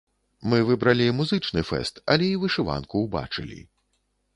Мы 0.53 0.59
выбралі 0.69 1.05
музычны 1.19 1.65
фэст, 1.69 2.03
але 2.15 2.33
і 2.33 2.41
вышыванку 2.45 2.95
ўбачылі. 3.09 3.61